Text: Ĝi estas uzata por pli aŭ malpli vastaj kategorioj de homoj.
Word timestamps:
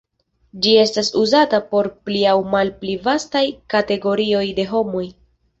Ĝi 0.61 0.71
estas 0.83 1.11
uzata 1.23 1.59
por 1.75 1.89
pli 2.07 2.23
aŭ 2.31 2.33
malpli 2.55 2.97
vastaj 3.09 3.45
kategorioj 3.75 4.45
de 4.63 4.71
homoj. 4.73 5.07